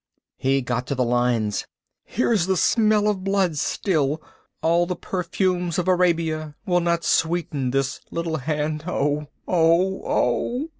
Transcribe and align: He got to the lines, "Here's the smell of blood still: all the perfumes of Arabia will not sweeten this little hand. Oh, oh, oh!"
He 0.39 0.63
got 0.63 0.87
to 0.87 0.95
the 0.95 1.03
lines, 1.03 1.67
"Here's 2.05 2.47
the 2.47 2.57
smell 2.57 3.07
of 3.07 3.23
blood 3.23 3.57
still: 3.57 4.19
all 4.63 4.87
the 4.87 4.95
perfumes 4.95 5.77
of 5.77 5.87
Arabia 5.87 6.55
will 6.65 6.79
not 6.81 7.03
sweeten 7.03 7.69
this 7.69 8.01
little 8.09 8.37
hand. 8.37 8.85
Oh, 8.87 9.27
oh, 9.47 10.01
oh!" 10.03 10.69